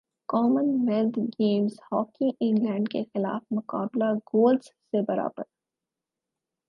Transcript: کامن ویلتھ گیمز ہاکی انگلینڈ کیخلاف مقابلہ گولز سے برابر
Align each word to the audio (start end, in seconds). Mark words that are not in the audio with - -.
کامن 0.29 0.67
ویلتھ 0.87 1.19
گیمز 1.35 1.73
ہاکی 1.91 2.29
انگلینڈ 2.39 2.89
کیخلاف 2.89 3.41
مقابلہ 3.51 4.11
گولز 4.33 4.65
سے 4.65 5.01
برابر 5.01 5.43